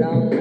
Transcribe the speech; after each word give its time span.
long. 0.00 0.39